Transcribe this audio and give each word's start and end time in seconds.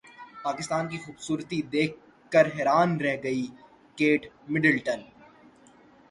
پاکستان 0.43 0.87
کی 0.89 0.97
خوبصورتی 0.97 1.61
دیکھ 1.73 1.95
کر 2.31 2.45
حیران 2.55 2.89
رہ 3.01 3.15
گئی 3.23 3.45
کیٹ 3.97 4.25
مڈلٹن 4.49 4.99